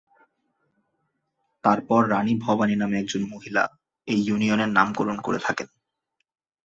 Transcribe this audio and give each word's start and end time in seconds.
তারপর 1.63 2.01
রাণী 2.09 2.33
ভবানী 2.35 2.75
নামে 2.75 2.95
একজন 2.99 3.23
মহিলা 3.29 3.63
এই 4.07 4.19
ইউনিয়নের 4.27 4.69
নামকরণ 4.69 5.17
করে 5.21 5.39
থাকেন। 5.39 5.67